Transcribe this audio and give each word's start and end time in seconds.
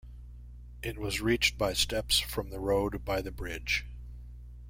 It 0.81 0.97
was 0.97 1.21
reached 1.21 1.59
by 1.59 1.73
steps 1.73 2.17
from 2.17 2.49
the 2.49 2.59
road 2.59 3.05
by 3.05 3.21
the 3.21 3.29
bridge. 3.29 3.85